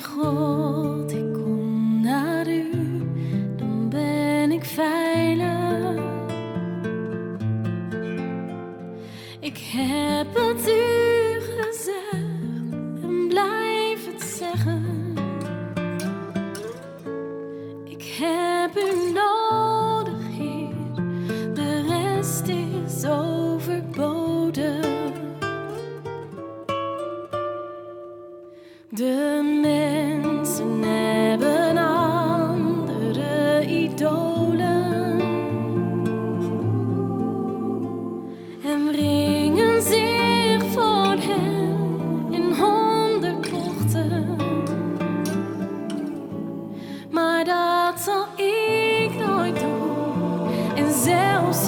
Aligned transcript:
God, 0.00 1.12
ik 1.12 1.32
kom 1.32 2.00
naar 2.02 2.48
u, 2.48 2.70
dan 3.56 3.88
ben 3.88 4.52
ik 4.52 4.64
veilig. 4.64 6.02
Ik 9.40 9.58
heb 9.58 10.34
het 10.34 10.68
u 10.68 11.40
gezegd 11.40 13.02
en 13.02 13.26
blijf 13.28 14.06
het 14.12 14.22
zeggen. 14.22 15.14
Ik 17.84 18.04
heb 18.18 18.76
u 18.76 19.12
nodig, 19.12 20.26
Heer, 20.30 20.74
de 21.54 21.82
rest 21.86 22.48
is 22.48 23.04
overbodig. 23.04 24.86
De 28.90 29.58
Zich 39.80 40.62
voor 40.72 41.16
hem 41.18 42.32
in 42.32 42.52
honderd 42.52 43.40
krochten, 43.40 44.36
maar 47.10 47.44
dat 47.44 48.00
zal 48.00 48.26
ik 48.36 49.26
nooit 49.26 49.60
doen 49.60 50.76
en 50.76 50.92
zelfs. 50.92 51.66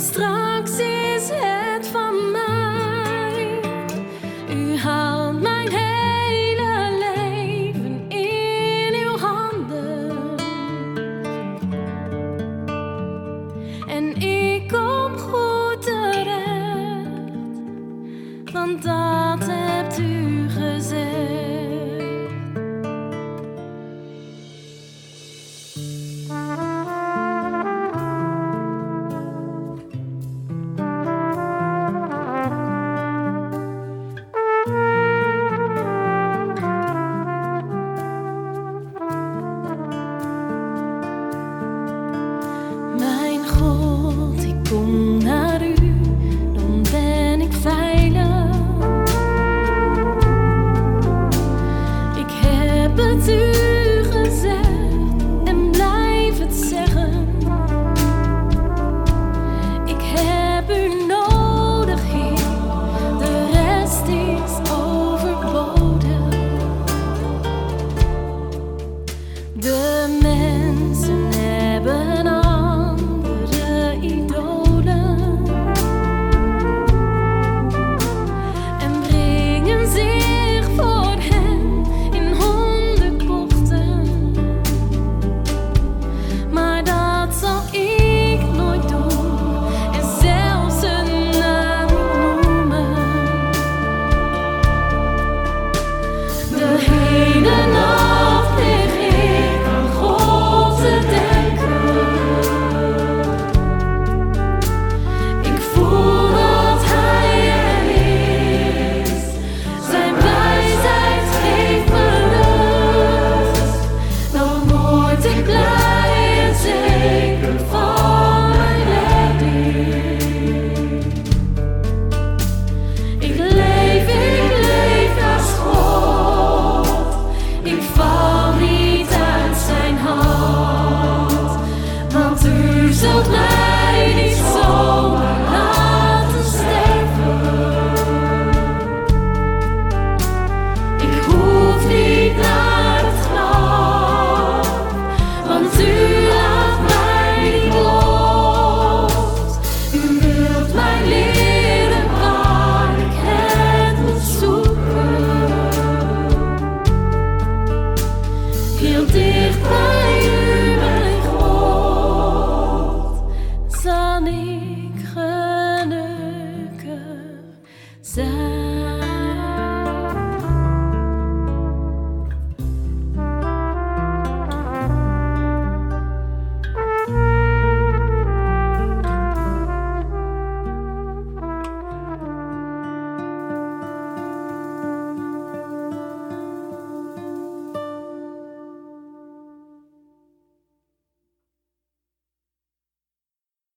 straks 0.00 0.78
is 0.78 1.28
het 1.32 1.86
van 1.86 2.30
mij. 2.30 3.60
U 4.56 4.76
haalt 4.76 5.40
mijn 5.40 5.68
hele 5.70 6.98
leven 6.98 8.04
in 8.08 8.94
uw 8.94 9.16
handen. 9.16 10.36
En 13.88 14.16
ik 14.16 14.68
kom 14.68 15.18
goed 15.18 15.82
terecht, 15.82 17.60
want 18.52 18.82
dat 18.82 19.59